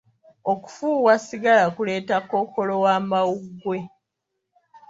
Okufuuwa 0.51 1.13
sigala 1.25 1.65
kuleeta 1.75 2.15
kookolo 2.29 2.73
w'amawuggwe. 2.83 3.77